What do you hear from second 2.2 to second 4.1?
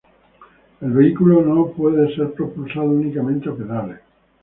propulsado únicamente a pedales.